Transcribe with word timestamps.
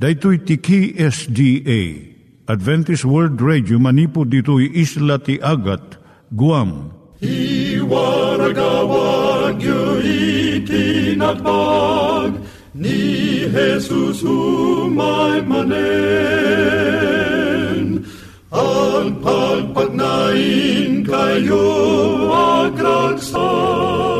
Daitui 0.00 0.38
tiki 0.40 0.96
SDA 0.96 1.80
Adventist 2.48 3.04
World 3.04 3.36
Radio 3.44 3.76
manipud 3.76 4.32
ditui 4.32 4.72
isla 4.72 5.20
ti 5.20 5.36
Agat 5.44 6.00
Guam. 6.32 6.88
I 7.20 7.76
waragawag 7.84 9.60
yu 9.60 10.00
itinatpag 10.64 12.32
ni 12.72 13.44
Jesus 13.52 14.24
umay 14.24 15.44
manen 15.44 15.68
ang 18.48 19.20
pagpagnain 19.20 21.04
kayo 21.04 21.68
agkansak 22.32 24.19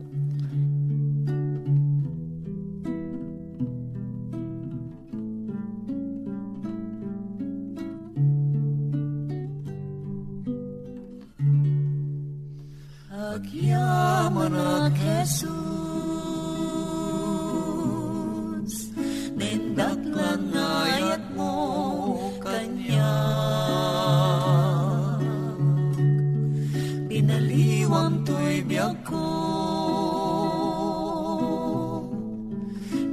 Agyaman 13.41 14.53
ak 14.53 14.93
Jesus. 15.01 15.49
Nindat 19.33 19.97
lang 20.13 20.53
ngayat 20.53 21.25
mo 21.33 21.57
Kanya. 22.37 23.17
Pinaliwang 27.09 28.21
to'y 28.29 28.61
biyag 28.61 29.01
ko. 29.09 29.25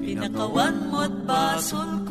Pinakawan 0.04 0.92
mo't 0.92 1.24
basol 1.24 2.04
ko 2.04 2.07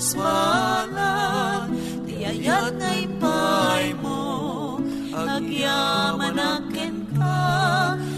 mas 0.00 0.16
wala 0.16 1.68
Di 2.08 2.24
ayat 2.24 2.72
na 2.80 2.90
ipay 3.04 3.92
mo. 4.00 4.80
Agyaman 5.12 6.40
akin 6.40 7.04
ka 7.12 7.44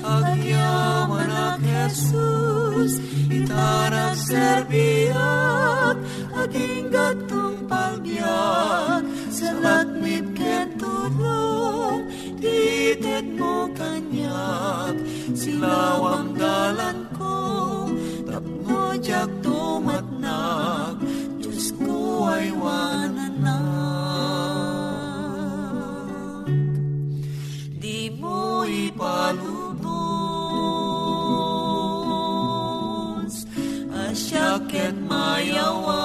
Agyaman 0.06 1.26
ak 1.26 1.59
Jesus. 1.59 3.03
Itarag 3.26 4.15
serbiyak 4.15 5.98
Aging 6.38 6.87
gatong 6.94 7.66
pagyak 7.66 9.03
Sa 9.34 9.50
lakmit 9.59 10.38
ken 10.38 10.78
tulong 10.78 12.06
Tited 12.38 13.26
mo 13.34 13.66
kanyak. 13.75 15.03
Silawang 15.34 16.38
dalan 16.38 17.01
mo 29.02 29.32
ipalubos 29.42 30.06
Asyaket 33.90 34.94
mayawawan 35.10 36.01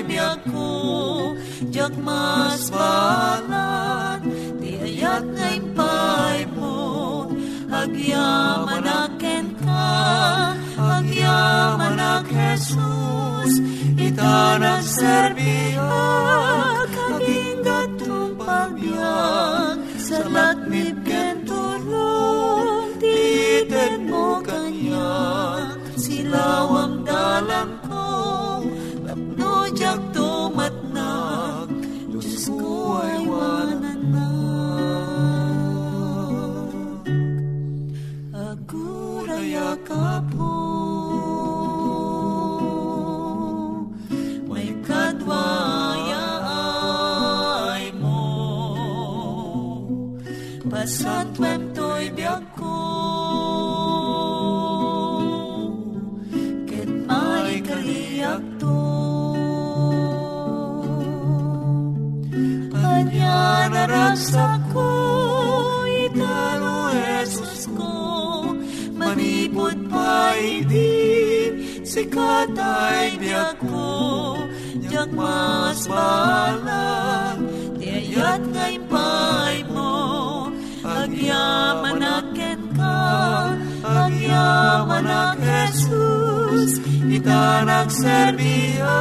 Biyag 0.00 0.40
ko 0.48 0.70
Diyak 1.70 1.94
mas 2.00 2.72
balan 2.72 4.24
Di 4.58 4.80
ayat 4.80 5.24
na 5.36 5.46
impay 5.54 6.48
mo 6.56 7.28
Agyaman 7.70 8.86
aken 8.86 9.46
ka 9.60 9.92
Agyaman 10.80 12.00
ak 12.00 12.26
Jesus. 12.32 13.60
Itanag 14.00 14.82
serbiyak 14.88 15.78
Aging 16.90 17.60
gatong 17.62 18.32
pagbiyak 18.40 19.76
Sa 20.00 20.24
lakmit 20.26 20.79
ko 73.58 74.36
Diyak 74.78 75.10
mas 75.14 75.86
balang 75.90 77.38
Tiayat 77.80 78.42
ngay 78.52 78.76
pay 78.86 79.56
mo. 79.70 79.90
Agyaman 80.80 82.00
aken 82.00 82.60
ka 82.72 83.00
Agyaman 83.84 85.06
ak 85.06 85.36
Jesus 85.40 86.80
Ita 87.04 87.68
nagserbiya 87.68 89.00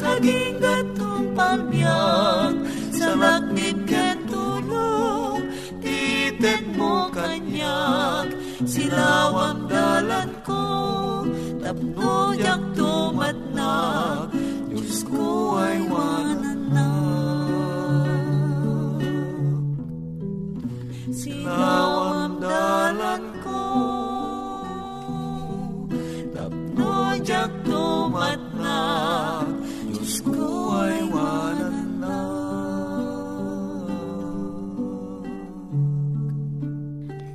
Kaging 0.00 0.56
gatong 0.56 1.36
palbiyak 1.36 2.54
Sa 2.96 3.12
lakmit 3.12 3.76
ken 3.84 4.24
tulong 4.24 5.44
Titet 5.84 6.64
mo 6.76 7.12
kanyak 7.12 8.32
Silawang 8.64 9.68
dalan 9.68 10.30
ko 10.44 10.64
Tapno 11.60 12.32
yak 12.40 12.62
tumatnak 13.60 14.32
Diyos 14.70 15.04
ko 15.04 15.60
ay 15.60 15.78
wananak 15.90 16.88
Silawang 21.10 22.40
dalan 22.40 23.22
ko 23.44 23.64
Tapno 26.32 26.94
yak 27.20 27.52
tumatnak 27.66 29.48
Diyos 29.92 30.16
ko 30.24 30.48
ay 30.80 30.98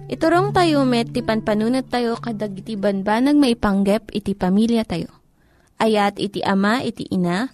Iturong 0.05 0.55
tayo 0.55 0.87
met, 0.87 1.11
ti 1.11 1.19
panpanunat 1.19 1.91
tayo 1.91 2.15
kadag 2.15 2.55
iti 2.55 2.79
banbanag 2.79 3.35
maipanggep 3.35 4.15
iti 4.15 4.31
pamilya 4.31 4.87
tayo. 4.87 5.24
Ayat 5.75 6.15
iti 6.23 6.39
ama, 6.39 6.79
iti 6.79 7.03
ina, 7.11 7.51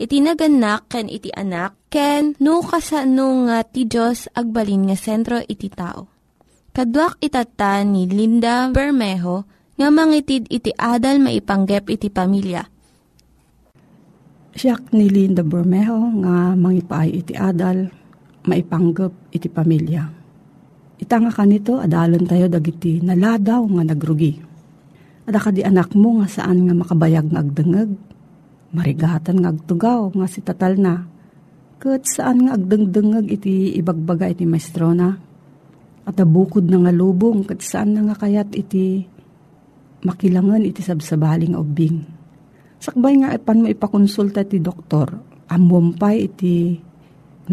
iti 0.00 0.24
naganak, 0.24 0.88
ken 0.88 1.06
iti 1.10 1.28
anak, 1.34 1.76
ken 1.92 2.32
no 2.40 2.64
kasano 2.64 3.44
nga 3.44 3.60
ti 3.66 3.84
Diyos 3.84 4.32
agbalin 4.32 4.88
nga 4.88 4.96
sentro 4.96 5.36
iti 5.44 5.68
tao. 5.68 6.08
Kaduak 6.72 7.20
itata 7.20 7.84
ni 7.84 8.08
Linda 8.08 8.70
Bermejo 8.72 9.44
nga 9.76 9.88
mangitid 9.92 10.48
iti 10.48 10.72
adal 10.74 11.20
maipanggep 11.20 11.90
iti 11.92 12.08
pamilya. 12.08 12.62
Siyak 14.56 14.90
ni 14.96 15.06
Linda 15.12 15.44
Bermejo 15.44 15.98
nga 16.24 16.56
mangipaay 16.56 17.10
iti 17.12 17.34
adal, 17.36 17.90
maipanggap 18.48 19.12
iti 19.30 19.46
pamilya. 19.52 20.02
Ita 20.98 21.14
nga 21.20 21.30
kanito, 21.30 21.78
adalan 21.78 22.26
tayo 22.26 22.50
dagiti 22.50 22.98
naladaw 22.98 23.62
nga 23.78 23.82
nagrugi. 23.86 24.47
Ada 25.28 25.44
ka 25.44 25.52
di 25.52 25.60
anak 25.60 25.92
mo 25.92 26.24
nga 26.24 26.28
saan 26.40 26.64
nga 26.64 26.72
makabayag 26.72 27.28
nga 27.28 27.44
agdengeg. 27.44 27.92
Marigatan 28.72 29.44
nga 29.44 29.52
agtugaw 29.52 30.08
nga 30.16 30.24
si 30.24 30.40
tatal 30.40 30.80
na. 30.80 31.04
Kat 31.76 32.08
saan 32.08 32.48
nga 32.48 32.56
agdengdengeg 32.56 33.28
iti 33.36 33.76
ibagbaga 33.76 34.24
iti 34.32 34.48
maestro 34.48 34.96
na. 34.96 35.12
At 36.08 36.16
bukod 36.24 36.72
na 36.72 36.80
nga 36.80 36.92
lubong 36.96 37.44
kat 37.44 37.60
saan 37.60 37.92
na 37.92 38.08
nga 38.08 38.16
kayat 38.16 38.56
iti 38.56 39.04
makilangan 40.00 40.64
iti 40.64 40.80
sabsabaling 40.80 41.52
ubing. 41.52 42.08
Sakbay 42.80 43.20
nga 43.20 43.36
ipan 43.36 43.60
mo 43.60 43.66
ipakonsulta 43.68 44.48
ti 44.48 44.64
doktor. 44.64 45.12
Amumpay 45.52 46.24
iti 46.24 46.72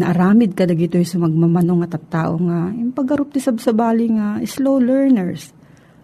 naaramid 0.00 0.56
ka 0.56 0.64
dagito 0.64 0.96
sa 1.04 1.20
magmamanong 1.20 1.84
nga 1.84 2.00
tattao 2.00 2.40
nga 2.40 2.72
yung 2.72 2.96
pagarup 2.96 3.36
ti 3.36 3.40
sabsabali 3.40 4.16
nga 4.16 4.40
slow 4.44 4.80
learners 4.80 5.55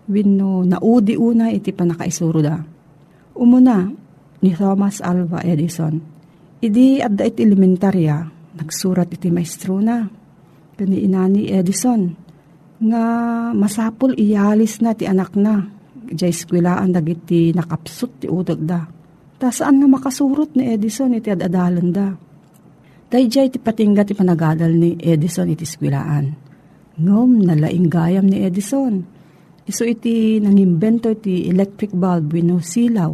wenno 0.09 0.67
naudi 0.67 1.15
una 1.19 1.51
iti 1.51 1.71
panakaisuro 1.71 2.41
da. 2.43 2.57
Umuna 3.39 3.87
ni 4.43 4.51
Thomas 4.55 4.99
Alva 5.03 5.41
Edison 5.43 5.95
idi 6.63 7.03
adda 7.03 7.27
iti 7.27 7.43
elementarya 7.43 8.17
nagsurat 8.59 9.09
iti 9.11 9.29
maestro 9.31 9.79
na 9.83 10.07
kani 10.79 10.99
inani 11.07 11.51
Edison 11.51 12.03
nga 12.83 13.05
masapul 13.55 14.19
iyalis 14.19 14.83
na 14.83 14.95
ti 14.95 15.07
anak 15.07 15.39
na 15.39 15.63
jay 16.11 16.35
eskwelaan 16.35 16.91
dagiti 16.91 17.55
nakapsut 17.55 18.23
ti 18.23 18.27
udag 18.27 18.61
da. 18.63 18.83
Ta 19.39 19.51
saan 19.51 19.79
nga 19.83 19.89
makasurot 19.91 20.55
ni 20.59 20.71
Edison 20.71 21.15
iti 21.15 21.31
adadalan 21.31 21.91
da 21.95 22.09
Dayjay 23.13 23.53
ti 23.53 23.61
patingga 23.61 24.09
ti 24.09 24.17
panagadal 24.17 24.73
ni 24.73 24.97
Edison 24.97 25.45
iti 25.53 25.69
skwilaan. 25.69 26.33
Ngom 26.97 27.45
nalaing 27.45 27.93
gayam 27.93 28.25
ni 28.25 28.41
Edison. 28.41 29.05
Iso 29.63 29.87
iti 29.87 30.43
nangimbento 30.43 31.11
iti 31.11 31.47
electric 31.47 31.95
bulb 31.95 32.35
wino 32.35 32.59
silaw 32.59 33.13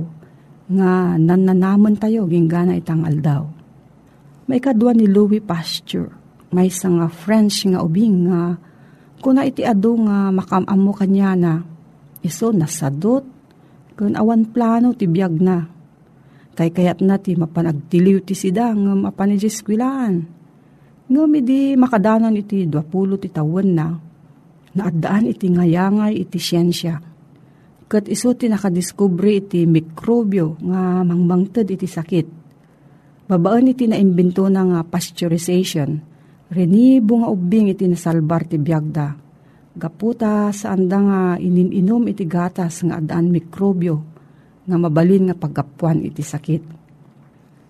nga 0.69 1.17
nananaman 1.17 1.97
tayo 1.97 2.25
ginggana 2.29 2.77
itang 2.77 3.05
aldaw. 3.05 3.45
May 4.49 4.61
kadwa 4.61 4.97
ni 4.97 5.05
Louis 5.05 5.45
Pasteur. 5.45 6.09
May 6.49 6.73
isang 6.73 7.01
nga 7.01 7.13
French 7.13 7.69
nga 7.69 7.85
ubing 7.85 8.33
nga 8.33 8.57
kuna 9.21 9.45
iti 9.45 9.61
ado 9.61 9.93
nga 10.09 10.33
makamam 10.33 10.81
mo 10.81 10.93
kanya 10.97 11.37
na 11.37 11.53
iso 12.25 12.49
nasadot 12.57 13.25
kun 13.99 14.17
awan 14.17 14.49
plano 14.49 14.97
ti 14.97 15.05
biyag 15.05 15.37
na 15.43 15.79
Kay 16.59 16.75
kayat 16.75 16.99
na 17.07 17.23
ti 17.23 17.39
mapanagtiliw 17.39 18.19
ti 18.27 18.35
sida 18.35 18.75
nga 18.75 18.93
mapanijeskwilaan. 18.99 20.15
Nga 21.07 21.25
di 21.39 21.79
makadanan 21.79 22.35
iti 22.35 22.67
20 22.67 23.23
ti 23.23 23.31
tawen 23.31 23.79
na, 23.79 23.95
naadaan 24.79 25.27
iti 25.27 25.51
ngayangay 25.51 26.23
iti 26.23 26.39
siyensya. 26.39 27.03
Kat 27.89 28.07
iso 28.07 28.37
ti 28.39 28.47
nakadiskubre 28.47 29.43
iti 29.43 29.67
mikrobyo 29.67 30.61
nga 30.63 31.03
mangbangtad 31.03 31.67
iti 31.67 31.89
sakit. 31.89 32.27
Babaan 33.29 33.73
iti 33.73 33.91
naimbento 33.91 34.47
na 34.49 34.65
nga 34.65 34.81
pasteurization, 34.87 36.01
renibo 36.49 37.21
nga 37.21 37.29
ubing 37.29 37.69
iti 37.69 37.85
nasalbar 37.85 38.47
ti 38.47 38.57
biyagda. 38.57 39.19
Gaputa 39.79 40.49
saan 40.53 40.89
da 40.89 40.99
nga 41.01 41.21
ininom 41.37 42.09
iti 42.09 42.25
gatas 42.25 42.81
nga 42.85 43.01
adaan 43.01 43.29
mikrobyo, 43.29 43.95
nga 44.69 44.77
mabalin 44.77 45.29
nga 45.29 45.37
paggapuan 45.37 46.05
iti 46.05 46.25
sakit. 46.25 46.63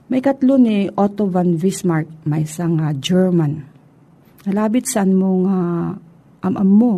May 0.09 0.25
katlo 0.25 0.57
ni 0.57 0.89
Otto 0.89 1.29
von 1.29 1.61
Bismarck, 1.61 2.25
may 2.25 2.49
isang 2.49 2.81
nga 2.81 2.97
German. 2.97 3.61
Nalabit 4.49 4.89
saan 4.89 5.13
mo 5.13 5.45
nga 5.45 5.59
amam 6.45 6.71
mo. 6.71 6.95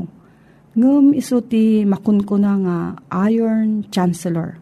Ngum 0.77 1.13
iso 1.13 1.43
ti 1.43 1.83
makunkuna 1.83 2.53
nga 2.63 2.77
Iron 3.29 3.87
Chancellor. 3.91 4.57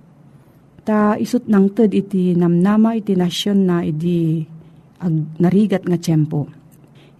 Ta 0.82 1.20
isut 1.20 1.44
nang 1.46 1.68
ted 1.76 1.92
iti 1.92 2.32
namnama 2.32 2.96
iti 2.96 3.12
nasyon 3.12 3.58
na 3.68 3.84
iti 3.84 4.40
ag 5.04 5.14
narigat 5.38 5.84
nga 5.84 6.00
tiyempo. 6.00 6.48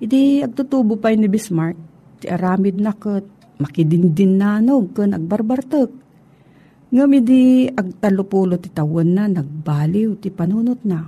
Iti 0.00 0.40
agtutubo 0.40 0.96
pa 0.96 1.12
ni 1.12 1.28
Bismarck, 1.28 1.76
ti 2.22 2.26
aramid 2.30 2.80
na 2.80 2.94
kat 2.94 3.26
makidindin 3.58 4.38
nanog 4.38 4.94
kan 4.94 5.12
agbarbartek 5.12 6.08
Ngam 6.88 7.20
idi 7.20 7.68
agtalupulo 7.68 8.56
ti 8.56 8.72
tawen 8.72 9.12
na 9.12 9.28
nagbaliw 9.28 10.16
ti 10.16 10.32
panunot 10.32 10.80
na. 10.88 11.04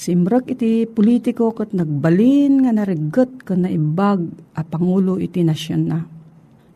Simrek 0.00 0.56
iti 0.56 0.88
politiko 0.88 1.52
kat 1.52 1.76
nagbalin 1.76 2.64
nga 2.64 2.72
naregat 2.72 3.44
ka 3.44 3.52
na 3.52 3.68
ibag 3.68 4.24
a 4.56 4.64
pangulo 4.64 5.20
iti 5.20 5.44
nasyon 5.44 5.82
na. 5.84 6.00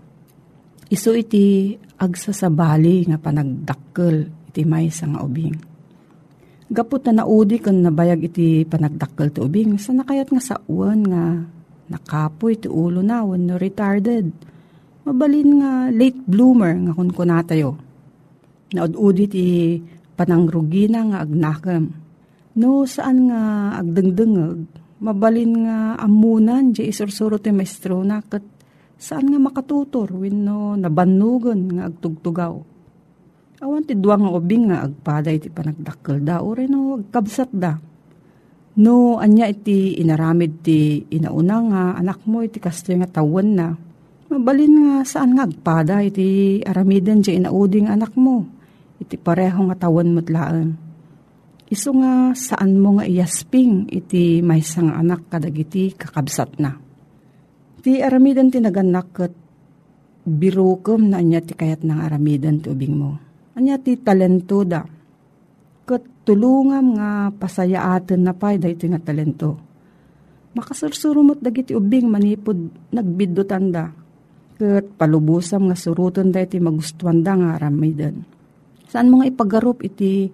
Iso 0.86 1.10
iti 1.10 1.74
agsasabali 1.98 3.10
nga 3.10 3.18
panagdakkel 3.18 4.30
iti 4.54 4.62
may 4.62 4.86
nga 4.86 5.18
ubing. 5.18 5.58
Gapot 6.70 7.02
na 7.10 7.26
naudi 7.26 7.58
kan 7.58 7.82
nabayag 7.82 8.30
iti 8.30 8.62
panagdakkel 8.62 9.34
ti 9.34 9.42
ubing. 9.42 9.82
Sa 9.82 9.90
nakayat 9.90 10.30
nga 10.30 10.42
sa 10.44 10.56
uwan 10.70 11.00
nga 11.02 11.42
nakapoy 11.90 12.54
ti 12.54 12.70
ulo 12.70 13.02
na 13.02 13.26
when 13.26 13.50
no 13.50 13.58
retarded. 13.58 14.30
Mabalin 15.02 15.58
nga 15.58 15.72
late 15.90 16.22
bloomer 16.22 16.78
nga 16.86 16.94
kun 16.94 17.10
kunatayo. 17.10 17.74
Naud-udi 18.72 19.24
ti 19.26 19.44
panangrugina 20.14 21.02
nga 21.10 21.18
agnakam. 21.26 22.01
No 22.52 22.84
saan 22.84 23.32
nga 23.32 23.72
agdengdengeg, 23.80 24.68
mabalin 25.00 25.64
nga 25.64 25.96
amunan 25.96 26.76
di 26.76 26.84
isursuro 26.84 27.40
ti 27.40 27.48
maestro 27.48 28.04
na 28.04 28.20
kat 28.20 28.44
saan 29.00 29.32
nga 29.32 29.40
makatutor 29.40 30.12
wenno 30.12 30.76
nabanugan 30.76 31.72
nga 31.72 31.88
agtugtugaw. 31.88 32.54
Awan 33.64 33.88
ti 33.88 33.96
duwa 33.96 34.20
nga 34.20 34.30
ubing 34.36 34.68
nga 34.68 34.84
agpaday 34.84 35.40
ti 35.40 35.48
panagdakkel 35.48 36.20
da 36.20 36.44
o 36.44 36.52
no 36.52 37.00
agkabsat 37.00 37.50
da. 37.56 37.80
No 38.76 39.16
anya 39.16 39.48
iti 39.48 39.96
inaramid 39.96 40.60
ti 40.60 41.08
inauna 41.08 41.56
nga 41.72 41.82
anak 41.96 42.20
mo 42.28 42.44
iti 42.44 42.60
kasto 42.60 42.92
nga 42.92 43.08
tawan 43.08 43.48
na. 43.56 43.68
Mabalin 44.28 44.74
nga 44.76 44.94
saan 45.08 45.40
nga 45.40 45.48
agpada 45.48 46.04
iti 46.04 46.60
aramidan 46.68 47.24
di 47.24 47.32
inauding 47.32 47.88
anak 47.88 48.12
mo. 48.12 48.44
Iti 49.00 49.16
pareho 49.16 49.72
nga 49.72 49.88
tawan 49.88 50.12
mo't 50.12 50.28
Iso 51.72 51.96
nga 51.96 52.36
saan 52.36 52.76
mo 52.76 53.00
nga 53.00 53.08
iyasping 53.08 53.88
iti 53.88 54.44
may 54.44 54.60
sang 54.60 54.92
anak 54.92 55.32
kadagiti 55.32 55.96
kakabsat 55.96 56.60
na. 56.60 56.76
Ti 57.80 58.04
aramidan 58.04 58.52
ti 58.52 58.60
naganak 58.60 59.08
kat 59.16 59.32
birukom 60.28 61.08
na 61.08 61.24
anya 61.24 61.40
ti 61.40 61.56
kayat 61.56 61.80
ng 61.80 61.96
aramidan 61.96 62.60
ti 62.60 62.68
ubing 62.68 62.92
mo. 62.92 63.16
Anya 63.56 63.80
ti 63.80 63.96
talento 63.96 64.68
da. 64.68 64.84
Kat 65.88 66.28
tulungam 66.28 66.92
nga 67.00 67.32
pasayaaten 67.32 68.20
na 68.20 68.36
pay 68.36 68.60
da 68.60 68.68
iti 68.68 68.92
nga 68.92 69.00
talento. 69.00 69.56
Makasursurumot 70.52 71.40
dagiti 71.40 71.72
ubing 71.72 72.12
manipod 72.12 72.68
nagbidutan 72.92 73.72
da. 73.72 73.88
Kat 74.60 74.92
palubusam 75.00 75.72
nga 75.72 75.76
suruton 75.80 76.36
da 76.36 76.44
iti 76.44 76.60
magustuhan 76.60 77.24
da 77.24 77.32
nga 77.32 77.56
aramidan. 77.56 78.20
Saan 78.92 79.08
mo 79.08 79.24
nga 79.24 79.32
ipagarup 79.32 79.80
iti 79.80 80.28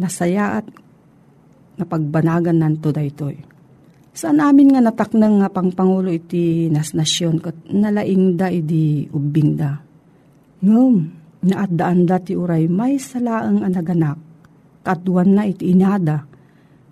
nasaya 0.00 0.64
at 0.64 0.66
napagbanagan 1.76 2.56
nanto 2.56 2.88
daytoy. 2.88 3.36
Saan 4.10 4.42
amin 4.42 4.74
nga 4.74 4.82
nataknang 4.82 5.44
nga 5.44 5.48
pangpangulo 5.48 6.10
iti 6.10 6.66
nasnasyon 6.72 7.36
kat 7.40 7.56
nalaing 7.70 8.34
da 8.34 8.50
idi 8.50 9.06
ubing 9.06 9.54
da. 9.54 9.78
Ngum, 10.60 10.96
naadaan 11.46 12.04
da 12.04 12.18
ti 12.20 12.34
uray 12.36 12.66
may 12.66 13.00
salaang 13.00 13.64
anaganak, 13.64 14.18
katuan 14.82 15.38
na 15.38 15.46
iti 15.46 15.72
inyada, 15.72 16.26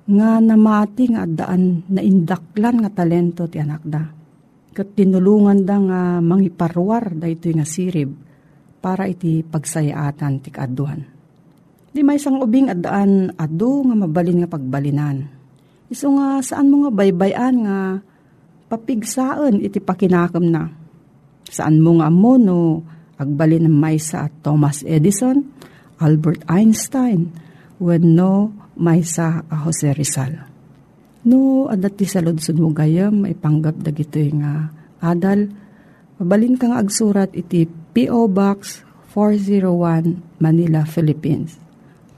nga 0.08 0.30
namati 0.40 1.04
nga 1.12 1.28
addaan 1.28 1.84
na 1.90 2.00
indaklan 2.00 2.80
nga 2.80 2.90
talento 2.92 3.44
ti 3.50 3.60
anak 3.60 3.82
da. 3.84 4.04
Kat 4.72 4.94
tinulungan 4.94 5.66
da 5.66 5.76
nga 5.76 6.00
mangiparwar 6.22 7.12
da 7.18 7.26
ito 7.26 7.50
nga 7.50 7.66
sirib 7.66 8.14
para 8.78 9.10
iti 9.10 9.42
pagsayaatan 9.42 10.38
ti 10.38 10.54
kaaduan 10.54 11.17
Di 11.98 12.06
may 12.06 12.14
sang 12.14 12.38
ubing 12.38 12.70
adaan 12.70 13.34
adu 13.34 13.82
nga 13.82 13.98
mabalin 13.98 14.46
nga 14.46 14.54
pagbalinan. 14.54 15.26
Iso 15.90 16.14
nga 16.14 16.38
saan 16.38 16.70
mo 16.70 16.86
nga 16.86 16.94
baybayan 16.94 17.66
nga 17.66 17.98
papigsaan 18.70 19.58
iti 19.58 19.82
pakinakam 19.82 20.46
na. 20.46 20.70
Saan 21.50 21.82
mo 21.82 21.98
nga 21.98 22.06
mo 22.06 22.38
no 22.38 22.86
agbalin 23.18 23.66
ng 23.66 23.74
maysa 23.74 24.30
at 24.30 24.34
Thomas 24.46 24.86
Edison, 24.86 25.42
Albert 25.98 26.46
Einstein, 26.46 27.34
when 27.82 28.14
no 28.14 28.54
maysa 28.78 29.42
a 29.50 29.66
Jose 29.66 29.90
Rizal. 29.90 30.38
No, 31.26 31.66
adat 31.66 31.98
ti 31.98 32.06
sa 32.06 32.22
lodsod 32.22 32.62
mo 32.62 32.70
gayam, 32.70 33.26
may 33.26 33.34
panggap 33.34 33.74
dagito 33.74 34.22
nga 34.38 34.70
adal, 35.02 35.50
mabalin 36.22 36.62
kang 36.62 36.78
agsurat 36.78 37.34
iti 37.34 37.66
P.O. 37.66 38.30
Box 38.30 38.86
401 39.10 40.38
Manila, 40.38 40.86
Philippines 40.86 41.66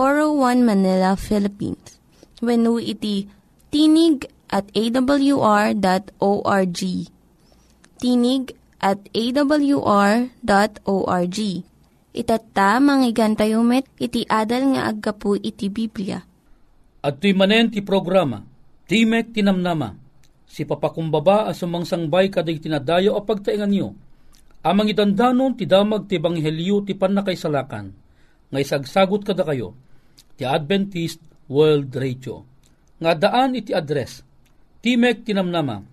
401 0.00 0.64
Manila, 0.64 1.12
Philippines. 1.12 2.00
When 2.40 2.64
iti 2.80 3.28
tinig 3.68 4.32
at 4.48 4.72
awr.org. 4.72 5.76
Tinig 8.00 8.44
at 8.80 9.00
awr.org. 9.12 10.28
Itatta, 12.10 12.80
manggigan 12.80 13.36
tayo 13.36 13.60
met, 13.60 13.84
iti 14.00 14.24
adal 14.24 14.72
nga 14.72 14.88
aggapu 14.88 15.36
iti 15.36 15.68
Biblia. 15.68 16.24
At 17.04 17.20
tuy 17.20 17.36
manen 17.36 17.68
ti 17.68 17.84
programa, 17.84 18.40
Timek 18.88 19.36
Tinamnama, 19.36 20.00
si 20.48 20.64
papakumbaba 20.64 21.44
as 21.52 21.60
sumangsangbay 21.60 22.32
kaday 22.32 22.56
tinadayo 22.56 23.14
o 23.14 23.22
pagtaingan 23.22 23.68
nyo, 23.70 23.92
amang 24.64 24.88
idandanon 24.88 25.54
ti 25.54 25.68
damag 25.68 26.08
ti 26.08 26.16
banghelyo 26.16 26.88
ti 26.88 26.96
panakaisalakan, 26.96 27.86
nga 28.50 28.58
isagsagot 28.58 29.22
kada 29.22 29.46
kayo, 29.46 29.78
ti 30.40 30.48
Adventist 30.48 31.20
World 31.52 31.92
Radio. 31.92 32.48
Nga 32.96 33.12
daan 33.28 33.52
iti 33.52 33.76
address, 33.76 34.24
Timek 34.80 35.20
Tinamnama, 35.28 35.84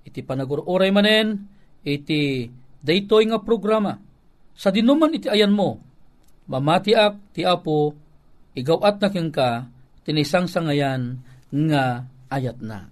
iti 0.05 0.22
panagururay 0.25 0.89
manen, 0.89 1.53
iti 1.84 2.48
daytoy 2.84 3.30
nga 3.32 3.40
programa. 3.40 4.00
Sa 4.56 4.72
dinuman 4.72 5.13
iti 5.16 5.28
ayan 5.28 5.52
mo, 5.52 5.80
mamatiak 6.48 7.36
ti 7.36 7.44
apo, 7.48 7.96
igawat 8.56 9.00
na 9.00 9.10
king 9.12 9.32
ka, 9.32 9.68
tinisang 10.04 10.48
sangayan 10.48 11.20
nga 11.52 12.08
ayat 12.28 12.60
na. 12.60 12.90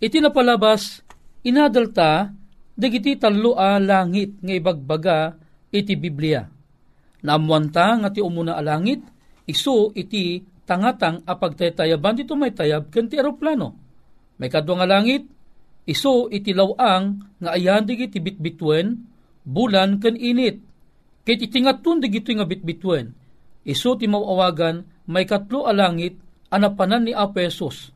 Iti 0.00 0.22
napalabas, 0.22 1.04
inadalta, 1.44 2.32
dagiti 2.72 3.20
talo 3.20 3.60
a 3.60 3.76
langit 3.76 4.40
nga 4.40 4.54
ibagbaga 4.56 5.18
iti 5.68 5.94
Biblia. 6.00 6.48
Naamwanta 7.20 8.00
nga 8.00 8.08
ti 8.08 8.24
umuna 8.24 8.56
a 8.56 8.62
langit, 8.64 9.04
iso 9.44 9.92
iti 9.92 10.40
tangatang 10.64 11.26
apagtaytayaban 11.28 12.16
dito 12.16 12.32
may 12.38 12.54
tayab 12.56 12.88
kanti 12.88 13.20
aeroplano. 13.20 13.76
May 14.40 14.48
kadwa 14.48 14.80
nga 14.80 14.88
langit, 14.88 15.28
Iso 15.88 16.28
iti 16.28 16.52
lawang 16.52 17.36
nga 17.40 17.56
ayan 17.56 17.88
digiti 17.88 18.20
bitbitwen, 18.20 19.00
bulan 19.46 19.98
ken 20.00 20.16
init. 20.16 20.60
Kit 21.24 21.40
itingatun 21.40 22.00
digito 22.04 22.32
nga 22.32 22.44
bitbitwen. 22.44 23.12
Iso 23.64 23.96
ti 23.96 24.08
mawawagan 24.08 24.84
may 25.08 25.24
katlo 25.28 25.68
a 25.68 25.72
langit 25.72 26.16
anapanan 26.52 27.08
ni 27.08 27.12
Apesos. 27.12 27.92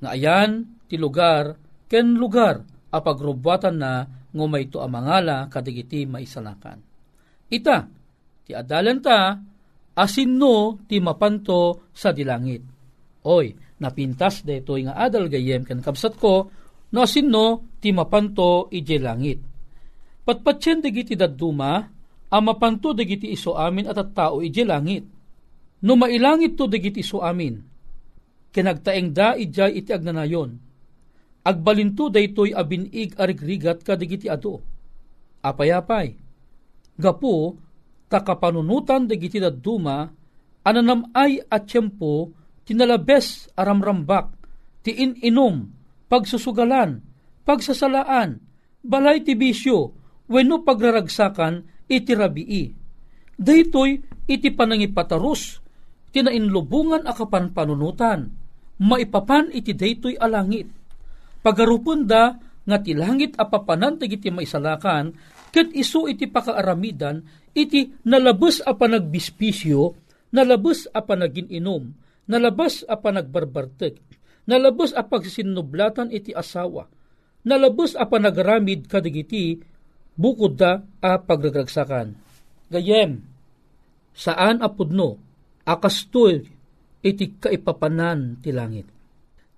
Nga 0.00 0.08
ayan 0.14 0.50
ti 0.88 0.96
lugar 0.96 1.56
ken 1.88 2.16
lugar 2.16 2.64
apagrubwatan 2.92 3.76
na 3.76 3.92
ngo 4.32 4.44
may 4.48 4.68
to 4.68 4.80
amangala 4.84 5.48
kadigiti 5.48 6.04
maisalakan. 6.04 6.80
Ita, 7.48 7.88
ti 8.44 8.52
adalan 8.52 9.00
ta, 9.00 9.40
asin 9.96 10.36
no 10.36 10.76
ti 10.84 11.00
mapanto 11.00 11.88
sa 11.96 12.12
dilangit. 12.12 12.60
Oy, 13.24 13.56
napintas 13.80 14.44
daytoy 14.44 14.86
nga 14.86 15.00
adal 15.00 15.32
gayem 15.32 15.64
ken 15.64 15.80
kabsat 15.80 16.20
ko 16.20 16.52
no 16.92 17.04
sinno 17.04 17.76
ti 17.80 17.92
mapanto 17.92 18.68
ije 18.72 18.96
langit. 18.98 19.40
Patpatsen 20.24 20.84
dagiti 20.84 21.16
dadduma 21.16 21.84
a 22.28 22.36
mapanto 22.40 22.92
dagiti 22.92 23.32
iso 23.32 23.56
amin 23.56 23.88
at 23.88 23.98
at 24.00 24.12
tao 24.12 24.40
ije 24.44 24.64
langit. 24.64 25.04
No 25.84 25.94
mailangit 25.94 26.56
to 26.56 26.66
dagiti 26.66 27.00
iso 27.00 27.20
amin. 27.20 27.60
Kinagtaeng 28.52 29.12
da 29.12 29.36
ijay 29.36 29.84
iti 29.84 29.92
agnanayon. 29.92 30.56
Agbalinto 31.44 32.12
daytoy 32.12 32.52
abinig 32.52 33.14
arigrigat 33.16 33.84
kadagiti 33.84 34.28
ato. 34.28 34.60
Apayapay. 35.44 36.12
Gapo 36.98 37.56
takapanunutan 38.08 39.06
dagiti 39.06 39.38
dadduma 39.38 40.08
ananam 40.64 41.08
ay 41.14 41.40
at 41.46 41.68
tiyempo 41.68 42.32
tinalabes 42.66 43.48
aramrambak 43.54 44.34
ti 44.82 44.92
ininom 44.92 45.77
pagsusugalan 46.08 47.04
pagsasalaan 47.44 48.40
balay 48.84 49.22
ti 49.22 49.36
bisyo 49.36 49.94
wenno 50.28 50.64
pagraragsakan 50.64 51.64
iti 51.88 52.12
rabii 52.12 52.66
daytoy 53.38 54.02
iti 54.28 54.48
panangipatarus 54.52 55.60
tinainlubungan 56.12 57.06
akapan 57.06 57.52
panunutan 57.52 58.34
maipapan 58.78 59.50
iti 59.50 59.74
daytoy 59.74 60.14
alangit. 60.16 60.70
Pagarupon 61.42 62.06
da 62.06 62.38
nga 62.68 62.78
ti 62.82 62.94
langit 62.94 63.34
apapanan 63.38 63.98
dagiti 63.98 64.30
maisalakan 64.30 65.14
ket 65.54 65.70
isu 65.72 66.10
iti 66.10 66.28
pakaaramidan 66.30 67.22
iti 67.54 67.90
nalabas 68.06 68.62
a 68.62 68.74
panagbispisyo, 68.76 69.96
nalabas 70.34 70.86
a 70.92 71.00
panagininom, 71.02 71.90
nalabas 72.28 72.84
a 72.86 73.00
panagbarbartek, 73.00 73.98
nalabas 74.48 74.96
a 74.96 75.04
pagsinublatan 75.04 76.08
iti 76.08 76.32
asawa, 76.32 76.88
nalabas 77.44 77.92
a 77.92 78.08
panagramid 78.08 78.88
kadigiti 78.88 79.60
bukod 80.16 80.56
da 80.56 80.80
a 81.04 81.20
pagragragsakan. 81.20 82.16
Gayem, 82.72 83.20
saan 84.16 84.64
apudno, 84.64 85.20
akastoy 85.68 86.48
iti 87.04 87.36
kaipapanan 87.36 88.40
ti 88.40 88.50
langit. 88.50 88.88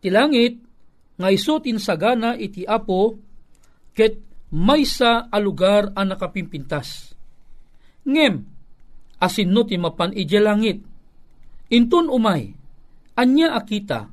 Ti 0.02 0.10
langit, 0.10 0.58
nga 1.16 1.28
iso 1.30 1.62
tinsagana 1.62 2.34
iti 2.34 2.66
apo, 2.66 3.14
ket 3.94 4.18
maysa 4.50 5.30
a 5.30 5.38
lugar 5.38 5.94
a 5.94 6.02
nakapimpintas. 6.02 7.14
Ngem, 8.04 8.42
asin 9.22 9.48
no 9.52 9.62
ti 9.62 9.78
mapan 9.78 10.10
ije 10.16 10.40
langit. 10.42 10.82
Inton 11.70 12.10
umay, 12.10 12.50
anya 13.14 13.54
akita, 13.54 14.10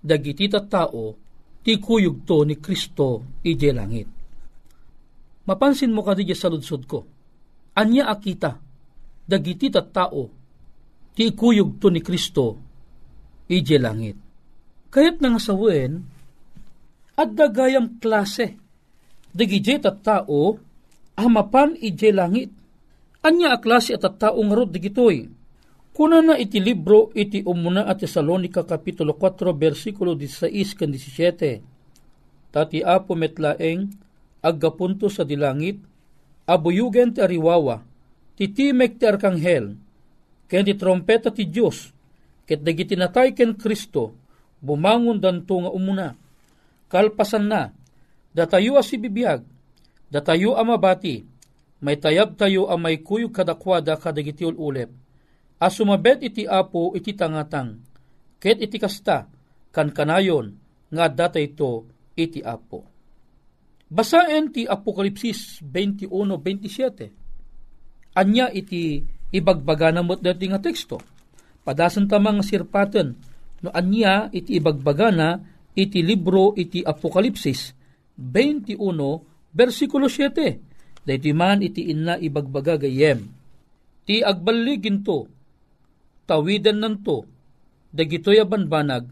dagiti 0.00 0.48
tao, 0.48 1.14
ti 1.60 1.76
kuyog 1.76 2.24
ni 2.48 2.56
Kristo 2.56 3.22
ije 3.44 3.70
langit. 3.72 4.08
Mapansin 5.44 5.92
mo 5.92 6.00
kadidya 6.02 6.36
sa 6.36 6.48
ludsod 6.48 6.88
ko, 6.88 7.04
anya 7.76 8.08
akita, 8.08 8.56
dagiti 9.28 9.68
tao, 9.70 10.28
ti 11.16 11.30
kuyog 11.32 11.80
ni 11.92 12.00
Kristo 12.00 12.56
ije 13.48 13.76
langit. 13.76 14.16
Kayat 14.90 15.22
nga 15.22 15.38
sawen, 15.38 16.02
at 17.14 17.30
dagayam 17.36 18.00
klase, 18.00 18.56
dagiti 19.36 19.78
tao, 19.80 20.58
amapan 21.14 21.76
ije 21.76 22.10
langit 22.10 22.50
Anya 23.20 23.52
a 23.52 23.58
klase 23.60 23.92
at 23.92 24.04
tao 24.16 24.40
nga 24.40 24.54
rod 24.56 24.72
digitoy. 24.72 25.28
Kuna 25.90 26.22
na 26.22 26.38
iti 26.38 26.62
libro 26.62 27.10
iti 27.18 27.42
umuna 27.42 27.82
at 27.90 28.06
Tesalonika 28.06 28.62
Kapitulo 28.62 29.18
4 29.18 29.50
versikulo 29.58 30.14
16 30.14 30.78
kan 30.78 30.90
17. 30.94 32.54
Tati 32.54 32.78
apo 32.82 33.18
metlaeng 33.18 33.90
aggapunto 34.38 35.10
sa 35.10 35.26
dilangit, 35.26 35.82
abuyugen 36.46 37.14
ti 37.14 37.20
ariwawa, 37.22 37.82
titimek 38.38 38.98
ti 38.98 39.04
arkanghel, 39.06 39.74
ken 40.50 40.62
ti 40.66 40.74
trompeta 40.74 41.30
ti 41.30 41.46
Diyos, 41.46 41.94
ket 42.46 42.62
dagiti 42.62 42.98
natay 42.98 43.34
ken 43.34 43.54
Kristo, 43.54 44.14
bumangon 44.58 45.22
danto 45.22 45.62
nga 45.62 45.70
umuna. 45.70 46.08
Kalpasan 46.90 47.46
na, 47.46 47.70
datayo 48.34 48.74
a 48.74 48.82
sibibiyag, 48.82 49.46
datayo 50.10 50.58
a 50.58 50.62
mabati, 50.66 51.22
may 51.78 51.98
tayab 51.98 52.34
tayo 52.34 52.66
ang 52.66 52.82
may 52.82 52.98
kuyog 52.98 53.30
kadakwada 53.30 53.94
kadagiti 53.94 54.42
ulep. 54.42 54.90
As 55.60 55.76
sumabet 55.76 56.24
iti 56.24 56.48
apo 56.48 56.96
iti 56.96 57.12
tangatang, 57.12 57.84
ket 58.40 58.64
iti 58.64 58.80
kasta, 58.80 59.28
kan 59.70 59.92
kanayon, 59.92 60.56
nga 60.88 61.06
data 61.12 61.36
ito 61.36 61.84
iti 62.16 62.40
apo. 62.40 62.88
Basaen 63.90 64.54
ti 64.54 64.70
Apokalipsis 64.70 65.58
21-27. 65.66 68.14
Anya 68.14 68.46
iti 68.54 69.02
ibagbaga 69.34 69.90
na 69.90 70.06
mo't 70.06 70.22
dati 70.22 70.46
nga 70.46 70.62
teksto. 70.62 71.02
Padasan 71.66 72.06
tamang 72.06 72.38
sirpaten, 72.40 73.18
no 73.66 73.74
anya 73.74 74.30
iti 74.30 74.62
ibagbaga 74.62 75.10
na 75.10 75.42
iti 75.74 76.06
libro 76.06 76.54
iti 76.54 76.86
Apokalipsis 76.86 77.74
21 78.14 78.78
versikulo 79.50 80.06
7 80.06 80.70
Dahiti 81.00 81.32
man 81.32 81.64
iti 81.64 81.88
inna 81.90 82.20
ibagbaga 82.20 82.76
gayem. 82.76 83.24
Ti 84.04 84.20
agbaligin 84.20 85.00
to, 85.00 85.24
tawidan 86.30 86.78
nanto, 86.78 87.26
dagitoy 87.90 88.38
abanbanag, 88.38 89.10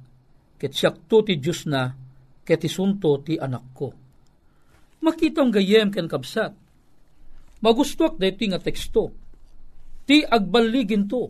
ket 0.54 0.70
siyakto 0.70 1.26
ti 1.26 1.42
Diyos 1.42 1.66
na, 1.66 1.90
ket 2.46 2.62
isunto 2.62 3.18
ti 3.26 3.34
anak 3.34 3.66
ko. 3.74 3.90
Makitang 5.02 5.50
gayem 5.50 5.90
ken 5.90 6.06
kabsat. 6.06 6.54
Magustuak 7.58 8.22
dahiti 8.22 8.54
nga 8.54 8.62
teksto. 8.62 9.10
Ti 10.06 10.22
agbaligin 10.22 11.10
to, 11.10 11.26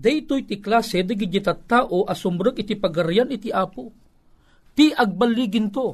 daytoy 0.00 0.48
ti 0.48 0.64
klase 0.64 1.04
dagiti 1.04 1.44
tao 1.44 2.08
asumbrek 2.08 2.64
iti 2.64 2.72
pagarian 2.80 3.28
iti 3.28 3.52
apo. 3.52 3.92
Ti 4.72 4.96
agbaligin 4.96 5.68
to. 5.68 5.88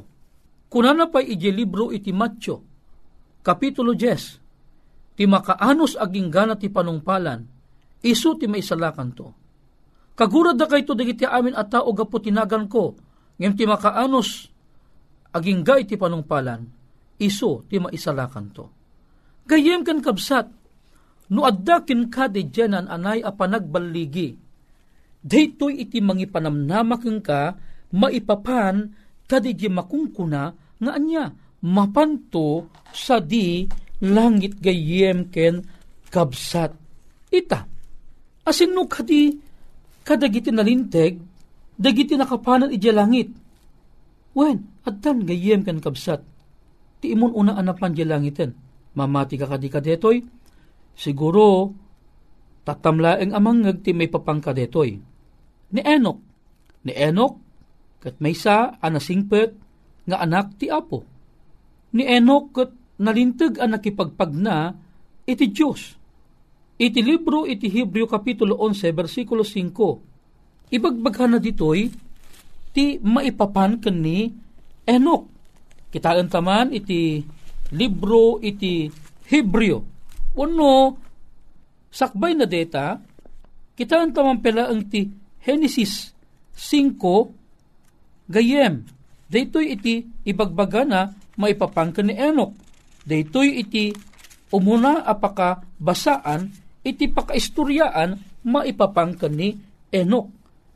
Kunana 0.71 1.11
pa 1.11 1.21
iti 1.21 1.51
libro 1.53 1.93
iti 1.93 2.15
Matyo, 2.15 2.65
Kapitulo 3.45 3.93
10 3.93 5.19
Ti 5.19 5.25
makaanos 5.29 6.01
aging 6.01 6.33
gana 6.33 6.57
ti 6.57 6.73
panungpalan, 6.73 7.45
isu 8.03 8.37
ti 8.38 8.47
maisalakan 8.51 9.11
to. 9.15 9.29
Kagurad 10.12 10.61
da 10.61 10.69
kay 10.69 10.85
to 10.85 10.93
digiti 10.93 11.25
amin 11.25 11.57
at 11.57 11.73
tao 11.73 11.88
gapo 11.97 12.21
tinagan 12.21 12.69
ko, 12.69 12.93
ngem 13.41 13.55
ti 13.57 13.65
makaanos 13.65 14.53
aging 15.33 15.65
gay 15.65 15.88
ti 15.88 15.97
panungpalan, 15.97 16.69
isu 17.17 17.65
ti 17.71 17.81
maisalakan 17.81 18.47
to. 18.53 18.67
Gayem 19.49 19.83
kan 19.83 20.05
kabsat, 20.05 20.47
no 21.33 21.49
adda 21.49 21.83
kin 21.88 22.12
ka 22.12 22.29
di 22.29 22.47
jenan 22.53 22.87
anay 22.87 23.25
a 23.25 23.33
panagbaligi, 23.33 24.37
daytoy 25.25 25.81
iti 25.81 25.99
mangi 26.05 26.29
panamnamaken 26.29 27.19
ka, 27.25 27.57
maipapan 27.97 28.93
kadigi 29.25 29.73
makungkuna 29.73 30.53
nga 30.83 30.93
anya, 30.93 31.33
mapanto 31.65 32.69
sa 32.93 33.17
di 33.17 33.65
langit 34.05 34.61
gayem 34.61 35.33
ken 35.33 35.65
kabsat. 36.12 36.77
Ita, 37.33 37.72
asin 38.47 38.75
no 38.75 38.87
kadi 38.87 39.35
kadagiti 40.03 40.51
nalinteg, 40.51 41.19
dagiti 41.79 42.15
nakapanan 42.19 42.75
iti 42.75 42.91
langit. 42.91 43.29
Wen, 44.33 44.83
addan 44.87 45.23
gayem 45.29 45.63
ken 45.63 45.79
kabsat. 45.79 46.21
Ti 47.03 47.07
imon 47.13 47.35
una 47.35 47.59
anapan 47.59 47.93
di 47.93 48.07
langiten. 48.07 48.51
Mamati 48.93 49.41
ka 49.41 49.49
kadi 49.49 49.69
kadetoy, 49.73 50.21
siguro 50.93 51.73
tatamlaeng 52.63 53.33
amangag 53.33 53.81
ti 53.81 53.97
may 53.97 54.09
papangkadetoy. 54.09 54.91
Ni 55.73 55.81
Enok, 55.81 56.19
ni 56.85 56.93
Enok, 56.93 57.33
kat 58.05 58.21
may 58.21 58.37
sa 58.37 58.77
anasingpet 58.77 59.51
nga 60.05 60.21
anak 60.21 60.61
ti 60.61 60.69
Apo 60.69 61.13
ni 61.93 62.09
Enoch 62.09 62.51
kat 62.53 62.71
nalintag 63.01 63.61
ang 63.61 63.77
nakipagpagna 63.77 64.73
iti 65.29 65.53
Diyos. 65.53 65.97
Iti 66.81 67.01
libro 67.05 67.45
iti 67.45 67.69
Hebreo 67.69 68.09
Kapitulo 68.09 68.57
11 68.59 68.93
versikulo 68.97 69.45
5. 69.45 70.73
Ibagbaghan 70.73 71.37
na 71.37 71.39
ditoy 71.39 71.93
ti 72.73 72.97
maipapan 73.01 73.77
ken 73.77 74.01
ni 74.01 74.33
Enoch. 74.89 75.29
Kitaan 75.93 76.33
taman 76.33 76.73
iti 76.73 77.21
libro 77.77 78.41
iti 78.41 78.89
Hebreo. 79.29 79.85
Uno, 80.33 80.97
sakbay 81.93 82.33
na 82.33 82.49
data, 82.49 82.97
kitaan 83.77 84.17
taman 84.17 84.41
pala 84.41 84.73
ang 84.73 84.89
ti 84.89 85.13
Genesis 85.45 86.17
5, 86.57 88.33
gayem. 88.33 88.89
Daytoy 89.29 89.77
iti 89.77 90.05
ibagbaga 90.29 90.85
na 90.85 91.13
maipapangka 91.37 92.01
ni 92.05 92.17
Enok. 92.17 92.53
Daytoy 93.05 93.61
iti 93.61 93.93
umuna 94.53 95.05
apaka 95.05 95.65
basaan 95.81 96.62
iti 96.83 97.07
pakaistoryaan 97.09 98.18
maipapangka 98.47 99.31
ni 99.31 99.55
Enok. 99.92 100.27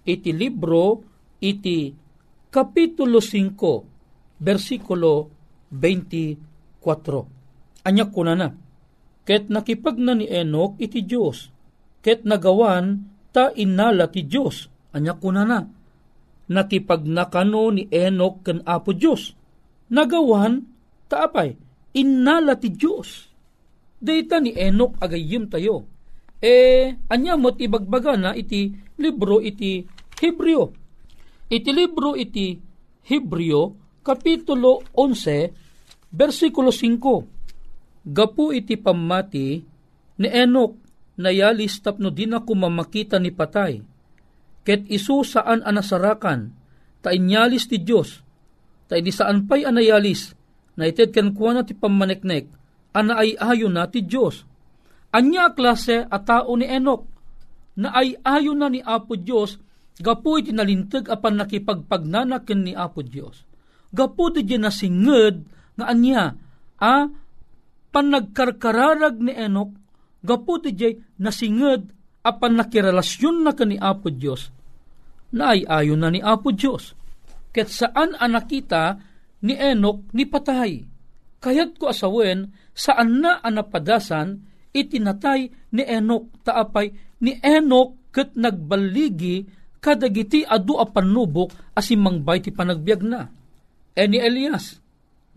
iti 0.07 0.31
libro 0.31 1.03
iti 1.43 2.07
Kapitulo 2.57 3.21
5, 3.21 4.41
versikulo 4.41 5.29
24. 5.69 7.85
Anya 7.85 8.09
ko 8.09 8.25
na 8.25 8.33
na, 8.33 8.49
ket 9.29 9.53
nakipag 9.53 10.01
na 10.01 10.17
ni 10.17 10.25
Enoch 10.25 10.73
iti 10.81 11.05
Diyos, 11.05 11.53
ket 12.01 12.25
nagawan 12.25 13.13
ta 13.37 13.53
inala 13.53 14.09
ti 14.09 14.25
Diyos. 14.25 14.73
Anya 14.97 15.21
ko 15.21 15.37
na 15.37 15.45
na, 15.45 15.69
nakipag 16.49 17.05
nakano 17.05 17.77
ni 17.77 17.93
Enoch 17.93 18.41
ken 18.41 18.65
Apo 18.65 18.97
Diyos, 18.97 19.37
nagawan 19.93 20.65
ta 21.13 21.29
apay, 21.29 21.61
inala 21.93 22.57
ti 22.57 22.73
Diyos. 22.73 23.29
Data 24.01 24.41
ni 24.41 24.57
Enoch 24.57 24.97
agayim 24.97 25.53
tayo. 25.53 25.85
E, 26.41 26.93
anya 27.09 27.35
mo't 27.41 27.57
ibagbaga 27.57 28.17
na 28.17 28.37
iti 28.37 28.73
libro 29.01 29.41
iti 29.41 29.85
Hebreo 30.21 30.87
Iti 31.47 31.71
libro 31.71 32.19
iti 32.19 32.59
Hebreo, 33.07 33.79
Kapitulo 34.03 34.83
11, 34.99 36.11
versikulo 36.11 36.75
5. 36.75 38.07
Gapu 38.07 38.51
iti 38.51 38.75
pamati 38.75 39.63
ni 40.19 40.29
Enoch 40.31 40.75
na 41.23 41.31
yalis 41.31 41.79
tapno 41.79 42.11
din 42.11 42.35
ako 42.35 42.67
mamakita 42.67 43.23
ni 43.23 43.31
patay. 43.31 43.79
Ket 44.67 44.91
isu 44.91 45.23
saan 45.23 45.63
anasarakan, 45.63 46.51
ta 46.99 47.15
inyalis 47.15 47.71
ti 47.71 47.79
Diyos, 47.79 48.19
ta 48.91 48.99
di 48.99 49.15
saan 49.15 49.47
pa'y 49.47 49.63
anayalis, 49.63 50.35
na 50.75 50.91
ited 50.91 51.15
ken 51.15 51.31
kuana 51.31 51.63
ti 51.63 51.79
pamaneknek, 51.79 52.51
ana 52.91 53.23
ay 53.23 53.39
ayo 53.39 53.71
na 53.71 53.87
ti 53.87 54.03
Diyos. 54.03 54.43
Anya 55.17 55.57
klase 55.57 56.05
a 56.05 56.19
tao 56.21 56.53
ni 56.61 56.69
Enoch, 56.69 57.09
na 57.81 57.97
ay 57.97 58.21
ayo 58.21 58.53
na 58.53 58.69
ni 58.69 58.85
Apo 58.85 59.17
Diyos 59.17 59.57
Gapu 59.97 60.37
iti 60.37 60.53
nalintag 60.53 61.09
apan 61.09 61.41
nakipagpagnanaken 61.41 62.61
ni 62.61 62.73
Apo 62.77 63.01
Dios. 63.01 63.49
Gapu 63.97 64.29
iti 64.37 64.61
nasinged 64.61 65.49
nga 65.77 65.85
anya 65.89 66.37
a 66.77 67.09
panagkarkararag 67.93 69.17
ni 69.17 69.33
Enok 69.33 69.73
gapu 70.21 70.61
iti 70.61 71.01
nasinged 71.17 71.89
apan 72.21 72.61
nakirelasyon 72.61 73.37
na 73.41 73.57
ni 73.65 73.77
Apo 73.81 74.13
Dios 74.13 74.53
na 75.33 75.57
ay 75.57 75.65
ayon 75.65 76.01
na 76.01 76.13
ni 76.13 76.21
Apo 76.21 76.53
Dios. 76.53 76.93
Ket 77.57 77.73
saan 77.73 78.13
ang 78.21 78.37
nakita 78.37 79.01
ni 79.41 79.57
Enok 79.57 80.13
ni 80.13 80.29
patay. 80.29 80.85
Kayat 81.41 81.81
ko 81.81 81.89
asawen 81.89 82.53
saan 82.77 83.25
na 83.25 83.41
anapadasan 83.41 84.45
itinatay 84.77 85.73
ni 85.73 85.83
Enok 85.83 86.45
taapay 86.45 86.93
ni 87.25 87.41
Enok 87.41 88.13
ket 88.13 88.37
nagbaligi 88.37 89.49
kadagiti 89.81 90.43
adu 90.43 90.77
a 90.77 90.85
panubok 90.85 91.53
asimmangbay 91.73 92.45
ti 92.45 92.51
panagbiag 92.53 93.03
na. 93.07 93.29
E 93.97 94.05
ni 94.05 94.21
Elias, 94.21 94.83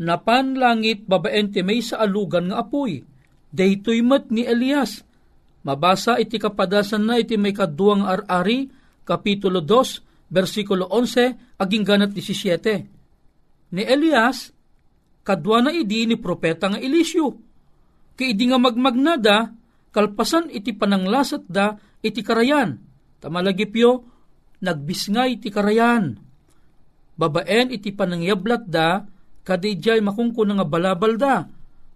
napan 0.02 0.58
langit 0.58 1.08
babaen 1.08 1.54
ti 1.54 1.63
may 1.63 1.80
sa 1.80 2.04
alugan 2.04 2.52
nga 2.52 2.65
apoy, 2.65 3.04
daytoy 3.54 4.04
met 4.04 4.28
ni 4.34 4.43
Elias. 4.43 5.06
Mabasa 5.63 6.17
iti 6.17 6.39
kapadasan 6.39 7.04
na 7.04 7.19
iti 7.19 7.36
may 7.36 7.52
kaduang 7.52 8.08
ar-ari, 8.08 8.71
Kapitulo 9.04 9.60
2, 9.65 10.32
versikulo 10.32 10.88
11, 10.88 11.60
aging 11.60 11.84
ganat 11.84 12.13
17. 12.15 13.73
Ni 13.75 13.84
Elias, 13.84 14.54
kadwa 15.25 15.65
na 15.65 15.71
idi 15.73 16.06
ni 16.06 16.15
propeta 16.15 16.69
nga 16.69 16.80
Elisyo. 16.80 17.48
Kay 18.19 18.36
idi 18.36 18.51
nga 18.51 18.60
magmagnada, 18.60 19.55
kalpasan 19.95 20.51
iti 20.51 20.75
pananglasat 20.75 21.47
da 21.47 21.79
iti 22.03 22.19
karayan. 22.19 22.75
Tamalagipyo, 23.23 24.03
nagbisngay 24.60 25.39
ti 25.39 25.47
karayan. 25.47 26.19
Babaen 27.15 27.71
iti 27.71 27.95
panangyablat 27.95 28.67
da, 28.67 29.08
kadijay 29.47 30.03
makungko 30.03 30.43
nga 30.43 30.67
balabal 30.67 31.15
da. 31.15 31.47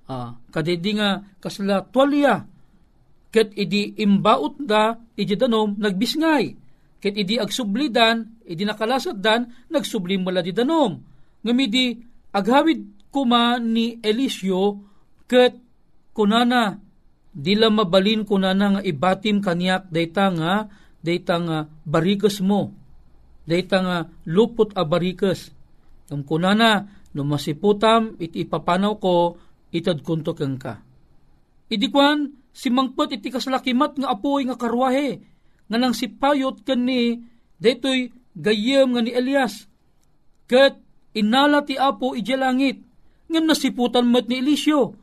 Ah, 0.07 0.39
kadidi 0.47 0.95
nga 0.95 1.27
kasla 1.43 1.91
tuwalya. 1.91 2.47
Ket 3.27 3.51
idi 3.59 3.91
imbaut 3.99 4.63
da, 4.63 4.95
iti 5.19 5.35
danom, 5.35 5.75
nagbisngay. 5.75 6.55
Ket 7.03 7.19
idi 7.19 7.35
agsublidan, 7.35 8.47
idi 8.47 8.63
nakalasat 8.63 9.19
dan, 9.19 9.51
nagsubli 9.67 10.15
mula 10.15 10.39
di 10.39 10.55
danom. 10.55 11.03
Ngamidi, 11.43 11.99
aghawid 12.31 13.11
kuma 13.11 13.59
ni 13.59 13.99
Elisyo, 13.99 14.79
ket 15.27 15.62
kunana, 16.13 16.79
dila 17.33 17.73
mabalin 17.73 18.23
kunana 18.23 18.77
nga 18.77 18.81
ibatim 18.85 19.41
kanyak 19.41 19.89
dayta 19.89 20.29
nga 20.29 20.69
dayta 21.03 21.35
nga 21.43 21.57
barikas 21.83 22.39
mo, 22.39 22.71
dayta 23.43 23.83
nga 23.83 23.97
lupot 24.23 24.71
a 24.71 24.87
barikas. 24.87 25.51
Ang 26.07 26.23
kunana, 26.23 26.87
no 27.11 27.27
masiputam, 27.27 28.15
iti 28.21 28.47
ipapanaw 28.47 28.95
ko, 28.97 29.35
itad 29.75 29.99
kunto 29.99 30.31
kang 30.31 30.55
ka. 30.55 30.79
Idikwan, 31.67 32.31
si 32.55 32.71
mangpot 32.71 33.11
iti 33.11 33.27
kaslakimat 33.33 33.99
nga 33.99 34.13
apoy 34.13 34.47
nga 34.47 34.55
karwahe, 34.55 35.19
nga 35.67 35.77
nang 35.77 35.91
sipayot 35.91 36.63
kan 36.63 36.85
ni, 36.85 37.19
daytoy 37.59 38.13
gayem 38.37 38.95
nga 38.95 39.01
ni 39.03 39.11
Elias. 39.11 39.67
Kat 40.47 40.77
inala 41.17 41.65
ti 41.65 41.75
apo 41.75 42.13
ije 42.15 42.37
langit, 42.37 42.79
nga 43.27 43.39
nasiputan 43.41 44.07
mat 44.07 44.29
ni 44.29 44.39
Elisyo. 44.39 44.95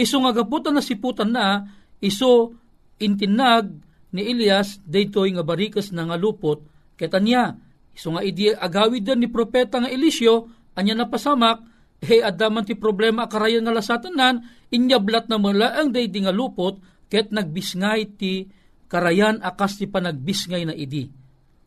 Iso 0.00 0.16
nga 0.24 0.32
gaputan 0.32 0.72
nasiputan 0.72 1.28
na, 1.28 1.68
iso 2.00 2.56
intinag 2.96 3.68
ni 4.10 4.32
Elias 4.32 4.80
daytoy 4.82 5.36
nga 5.36 5.44
barikas 5.44 5.94
na 5.94 6.08
nga 6.08 6.18
lupot 6.18 6.64
ket 6.98 7.14
anya 7.14 7.56
iso 7.94 8.10
nga 8.12 8.24
idi 8.24 8.50
agawid 8.50 9.06
ni 9.14 9.30
propeta 9.30 9.78
nga 9.78 9.88
Elisyo 9.88 10.50
anya 10.74 10.98
napasamak 10.98 11.62
he 12.02 12.18
adaman 12.18 12.66
ti 12.66 12.74
problema 12.74 13.30
karayan 13.30 13.62
nga 13.62 13.76
lasatanan 13.76 14.42
inyablat 14.72 15.30
na 15.30 15.38
mula 15.38 15.78
ang 15.78 15.94
daydi 15.94 16.26
nga 16.26 16.34
lupot 16.34 16.82
ket 17.06 17.30
nagbisngay 17.30 18.18
ti 18.18 18.50
karayan 18.90 19.38
akas 19.38 19.78
ti 19.78 19.86
panagbisngay 19.86 20.66
na 20.66 20.74
idi. 20.74 21.06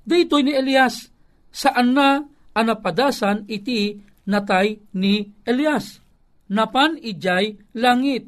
Daytoy 0.04 0.44
ni 0.44 0.52
Elias 0.52 1.08
saan 1.48 1.96
na 1.96 2.20
anapadasan 2.52 3.48
iti 3.48 4.04
natay 4.28 4.84
ni 5.00 5.32
Elias 5.48 6.03
napan 6.52 7.00
ijay 7.00 7.56
langit 7.76 8.28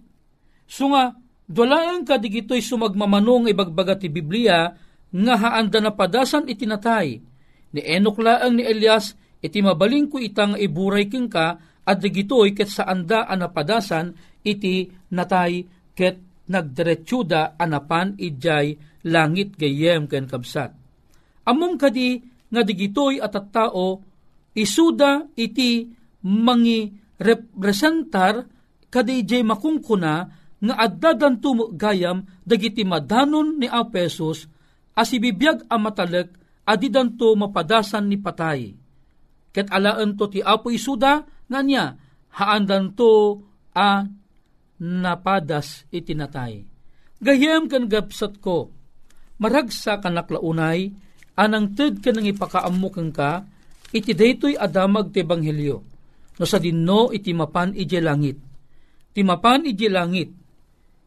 so 0.65 0.91
nga 0.91 1.15
Dulayan 1.45 2.01
ka 2.01 2.17
digito'y 2.17 2.57
sumagmamanong 2.57 3.53
ibagbaga 3.53 3.93
ti 4.01 4.09
Biblia 4.09 4.73
nga 5.13 5.35
haanda 5.37 5.77
na 5.77 5.93
padasan 5.93 6.49
itinatay. 6.49 7.21
Ni 7.69 7.81
Enok 7.85 8.17
laang 8.25 8.57
ni 8.57 8.65
Elias 8.65 9.13
iti 9.45 9.61
mabaling 9.61 10.09
ko 10.09 10.17
itang 10.17 10.57
iburay 10.57 11.05
king 11.05 11.29
ka 11.29 11.61
at 11.85 12.01
digito'y 12.01 12.57
ket 12.57 12.73
sa 12.73 12.89
anda 12.89 13.29
anapadasan 13.29 14.17
iti 14.41 14.89
natay 15.13 15.61
ket 15.93 16.17
nagdiretsyuda 16.49 17.61
anapan 17.61 18.17
ijay 18.17 18.73
langit 19.05 19.53
gayem 19.53 20.09
ken 20.09 20.25
kabsat. 20.25 20.73
Among 21.45 21.77
kadi 21.77 22.17
nga 22.49 22.65
digito'y 22.65 23.21
at 23.21 23.37
at 23.37 23.53
tao 23.53 24.01
isuda 24.57 25.29
iti 25.37 25.93
mangi 26.25 26.89
representar 27.19 28.47
kadi 28.91 29.23
ijay 29.23 29.43
makungkuna 29.43 30.13
nga 30.55 30.75
addadan 30.79 31.39
tumo 31.43 31.71
gayam 31.75 32.23
dagiti 32.47 32.87
madanon 32.87 33.59
ni 33.59 33.67
Apesos 33.67 34.47
as 34.95 35.11
ibibiyag 35.11 35.67
ang 35.67 35.83
matalek 35.83 36.31
adidan 36.65 37.13
to 37.19 37.35
mapadasan 37.37 38.09
ni 38.09 38.17
patay. 38.17 38.73
Ket 39.51 39.71
alaan 39.71 40.17
to 40.19 40.27
ti 40.27 40.39
Apo 40.43 40.73
Isuda 40.73 41.23
nga 41.23 41.59
niya 41.61 41.95
haandan 42.35 42.91
to 42.97 43.39
a 43.71 44.03
napadas 44.81 45.87
itinatay. 45.93 46.67
Gayam 47.23 47.71
kan 47.71 47.87
gapsat 47.87 48.43
ko, 48.43 48.75
maragsa 49.39 50.03
kanaklaunay, 50.03 50.91
anang 51.39 51.71
ted 51.71 52.03
ka 52.03 52.11
nang 52.11 52.27
ipakaamukang 52.27 53.15
ka, 53.15 53.47
iti 53.95 54.11
daytoy 54.11 54.59
adamag 54.59 55.15
ti 55.15 55.23
Ebanghelyo. 55.23 55.94
No 56.35 56.43
sa 56.43 56.59
dinno 56.59 57.15
iti 57.15 57.31
mapan 57.31 57.71
ije 57.71 58.03
langit. 58.03 58.37
Ti 59.15 59.23
mapan 59.23 59.63
ije 59.63 59.87
langit, 59.87 60.29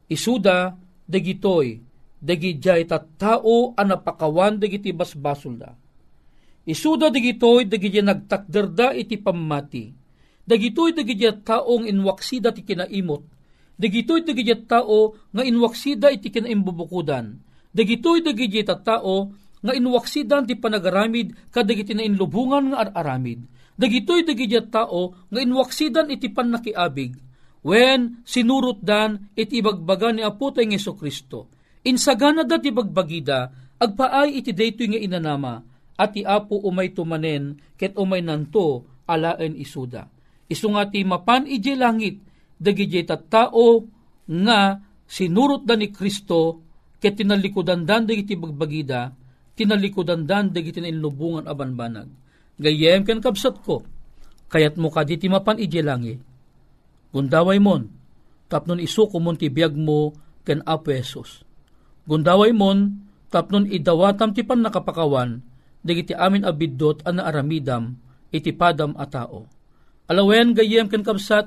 isuda 0.09 0.73
dagitoy 1.05 1.85
dagijay 2.19 2.89
tattao 2.89 3.77
a 3.77 3.83
napakawan 3.85 4.59
dagiti 4.59 4.91
basbasol 4.91 5.55
da. 5.61 5.71
Isuda 6.65 7.13
dagitoy 7.13 7.69
dagijay 7.69 8.05
nagtakderda 8.05 8.97
iti 8.97 9.21
pamati. 9.21 9.93
Dagitoy 10.49 10.97
dagijay 10.97 11.45
taong 11.45 11.85
inwaksida 11.85 12.57
ti 12.57 12.65
kinaimot. 12.65 13.23
Dagitoy 13.79 14.25
dagijay 14.25 14.65
tao 14.67 15.15
nga 15.31 15.45
inwaksida 15.45 16.09
iti 16.11 16.33
kinaimbubukudan. 16.33 17.37
Dagitoy 17.71 18.25
dagijay 18.25 18.65
tao 18.65 19.31
nga 19.59 19.75
inwaksidan 19.75 20.47
ti 20.47 20.55
panagaramid 20.55 21.51
kadagiti 21.51 21.95
na 21.95 22.07
inlubungan 22.07 22.71
nga 22.71 22.95
aramid. 22.95 23.43
Dagitoy 23.79 24.27
dagijay 24.27 24.67
tao 24.69 25.15
nga 25.31 25.39
inwaksidan 25.39 26.11
iti 26.11 26.29
pannakiabig 26.35 27.15
When 27.63 28.23
sinurot 28.23 28.83
dan 28.83 29.35
iti 29.35 29.59
ibagbaga 29.59 30.15
ni 30.15 30.23
Apo 30.23 30.55
Yeso 30.55 30.95
Kristo. 30.95 31.51
Insagana 31.83 32.47
dat 32.47 32.63
ibagbagida, 32.63 33.51
agpaay 33.79 34.39
iti 34.39 34.55
daytoy 34.55 34.95
nga 34.95 35.01
inanama, 35.01 35.55
at 35.99 36.15
ti 36.15 36.23
apo 36.23 36.63
umay 36.63 36.95
tumanen 36.95 37.59
ket 37.75 37.99
umay 37.99 38.23
nanto 38.23 38.87
alaen 39.11 39.59
isuda. 39.59 40.07
Isu 40.47 40.71
nga 40.71 40.87
ti 40.87 41.03
mapan 41.03 41.51
ije 41.51 41.75
langit 41.75 42.23
dagiti 42.55 43.03
tao 43.07 43.83
nga 44.27 44.79
sinurot 45.03 45.67
da 45.67 45.75
ni 45.75 45.91
Kristo 45.91 46.63
ket 47.03 47.19
tinalikudan 47.19 47.83
dan 47.83 48.07
dagiti 48.07 48.39
bagbagida 48.39 49.11
tinalikudan 49.59 50.23
dan 50.23 50.55
dagiti 50.55 50.79
inlubungan 50.79 51.51
aban 51.51 51.75
banag. 51.75 52.09
Gayem 52.59 53.07
ken 53.07 53.23
kabsat 53.23 53.63
ko 53.63 53.87
kayat 54.51 54.75
mo 54.75 54.91
ka 54.91 55.07
diti 55.07 55.31
mapan 55.31 55.63
ije 55.63 55.79
langit. 55.79 56.19
Gundaway 57.15 57.63
mon 57.63 57.87
tapnon 58.51 58.83
isuko 58.83 59.23
mon 59.23 59.39
ti 59.39 59.47
biag 59.47 59.79
mo 59.79 60.13
ken 60.43 60.67
Apo 60.67 60.91
Jesus. 60.91 61.47
Gundaway 62.05 62.51
mon 62.51 62.99
tapnon 63.31 63.71
idawatam 63.71 64.35
ti 64.35 64.43
pan 64.43 64.59
nakapakawan 64.59 65.39
dagiti 65.87 66.13
amin 66.13 66.43
abiddot 66.43 67.07
an 67.07 67.23
naaramidam 67.23 67.95
iti 68.35 68.51
padam 68.51 68.99
a 68.99 69.07
tao. 69.07 69.47
Alawen 70.11 70.57
gayem 70.57 70.91
ken 70.91 71.07
kabsat 71.07 71.47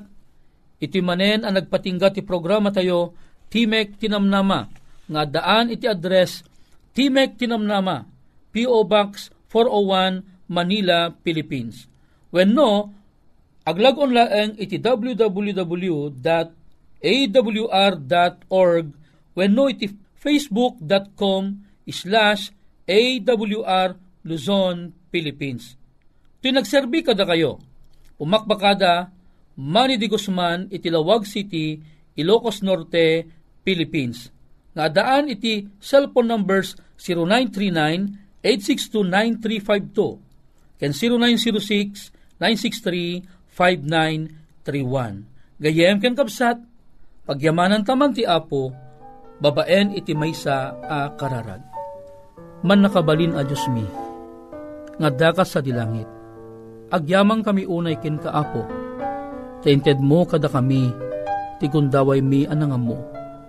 iti 0.80 0.98
manen 1.04 1.44
ang 1.44 1.54
nagpatingga 1.60 2.16
ti 2.16 2.24
programa 2.24 2.72
tayo 2.72 3.12
Timek 3.52 4.00
Tinamnama 4.00 4.64
nga 5.12 5.22
daan 5.28 5.68
iti 5.68 5.84
address 5.84 6.40
Timek 6.96 7.36
Tinamnama 7.36 8.08
PO 8.48 8.80
Box 8.88 9.28
401 9.52 10.31
Manila, 10.48 11.14
Philippines. 11.22 11.86
When 12.32 12.56
no, 12.56 12.90
aglag 13.62 13.98
laeng 14.00 14.56
iti 14.58 14.80
www.awr.org 14.80 16.06
when 19.32 19.50
no 19.54 19.64
iti 19.68 19.86
facebook.com 20.22 21.42
slash 21.90 22.54
awr 22.86 23.88
Luzon, 24.22 24.94
Philippines. 25.10 25.74
Ito 26.38 26.54
nagserbi 26.54 27.02
kada 27.02 27.26
kayo. 27.26 27.58
Umakbakada, 28.22 29.10
Manny 29.58 29.98
de 29.98 30.06
Guzman, 30.06 30.70
Itilawag 30.70 31.26
City, 31.26 31.82
Ilocos 32.14 32.62
Norte, 32.62 33.26
Philippines. 33.66 34.30
Nga 34.72 34.86
daan 34.94 35.28
iti 35.28 35.66
cellphone 35.82 36.30
numbers 36.30 36.78
0939-862-9352 38.42 40.31
ken 40.82 40.90
0906-963-5931. 42.42 42.42
Gayem 45.62 46.02
ken 46.02 46.18
kapsat, 46.18 46.58
pagyamanan 47.22 47.86
taman 47.86 48.10
ti 48.10 48.26
Apo, 48.26 48.74
babaen 49.38 49.94
iti 49.94 50.10
maysa 50.10 50.74
a 50.82 51.14
kararag. 51.14 51.62
Man 52.66 52.82
nakabalin 52.82 53.38
a 53.38 53.46
Diyos 53.46 53.62
mi, 53.70 53.86
nga 54.98 55.06
dakas 55.06 55.54
sa 55.54 55.62
dilangit. 55.62 56.10
Agyamang 56.90 57.46
kami 57.46 57.62
unay 57.62 58.02
kin 58.02 58.18
kaapo. 58.18 58.66
Tainted 59.62 60.02
mo 60.02 60.26
kada 60.26 60.50
kami, 60.50 60.90
ti 61.62 61.70
kundaway 61.70 62.18
mi 62.18 62.42
anang 62.42 62.74
mo, 62.82 62.98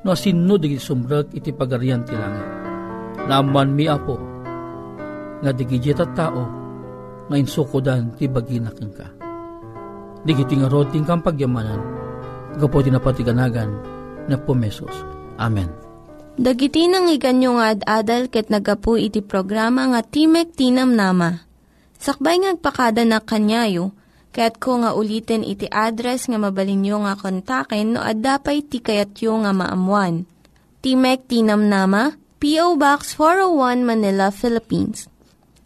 no 0.05 0.13
asinno 0.13 0.61
di 0.61 0.77
sumrag 0.77 1.33
iti 1.33 1.49
pagarian 1.49 2.05
ti 2.05 2.13
langit. 2.13 2.49
Naaman 3.25 3.73
mi 3.73 3.89
apo, 3.89 4.21
nga 5.41 5.49
at 5.49 6.11
tao, 6.13 6.62
nga 7.27 7.35
insukodan 7.39 8.15
ti 8.19 8.27
baginakin 8.27 8.91
ka. 8.91 9.07
Digiti 10.23 10.55
nga 10.55 10.71
rod 10.71 10.91
ting 10.91 11.03
kang 11.03 11.19
pagyamanan, 11.19 11.79
gapo 12.57 12.79
tinapatiganagagan 12.79 13.71
na 14.31 14.39
pumesos. 14.39 14.93
Amen. 15.35 15.67
Dagiti 16.33 16.89
nang 16.89 17.11
iganyo 17.13 17.61
nga 17.61 17.77
ad-adal 17.77 18.25
ket 18.25 18.49
nagapu 18.49 18.97
iti 18.97 19.21
programa 19.21 19.85
nga 19.93 20.01
Timek 20.01 20.49
Tinam 20.57 20.97
Nama. 20.97 21.45
Sakbay 22.01 22.41
ngagpakada 22.41 23.05
na 23.05 23.21
kanyayo, 23.21 23.93
ket 24.33 24.57
ko 24.57 24.81
nga 24.81 24.97
ulitin 24.97 25.45
iti 25.45 25.69
address 25.69 26.25
nga 26.25 26.41
mabalinyo 26.41 27.05
nga 27.05 27.13
kontaken 27.13 27.93
no 27.93 28.01
ad-dapay 28.01 28.65
tikayatyo 28.65 29.45
nga 29.45 29.53
maamuan. 29.53 30.25
Timek 30.81 31.29
Tinam 31.29 31.69
Nama, 31.69 32.17
P.O. 32.41 32.81
Box 32.81 33.13
401 33.15 33.85
Manila, 33.85 34.33
Philippines. 34.33 35.12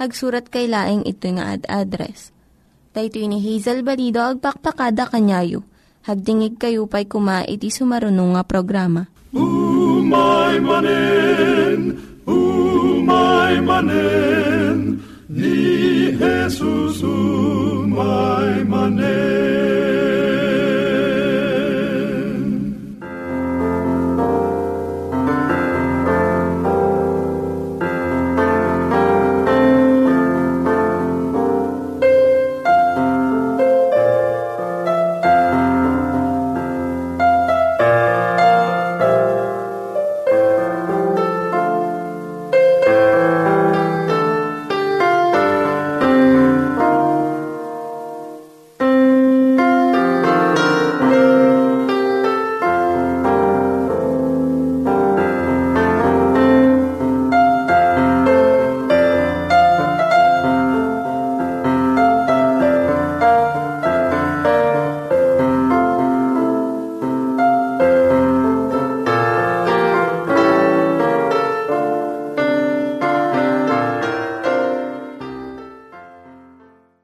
Hagsurat 0.00 0.48
kay 0.48 0.64
laing 0.64 1.04
ito 1.04 1.28
nga 1.36 1.52
ad 1.52 1.68
address. 1.68 2.32
Daytoy 2.96 3.28
ni 3.28 3.36
Hazel 3.44 3.84
Balido 3.84 4.24
agpakpakada 4.24 5.04
kanyayo. 5.04 5.60
Hagdingig 6.08 6.56
kayo 6.56 6.88
pa'y 6.88 7.04
kuma 7.04 7.44
iti 7.44 7.68
sumarunong 7.68 8.32
nga 8.32 8.42
programa. 8.48 9.12
Umay 9.36 10.56
manen, 10.64 12.00
umay 12.24 13.60
manen, 13.60 15.04
ni 15.28 15.60
Jesus 16.16 17.04
umay 17.04 18.64
manen. 18.64 20.39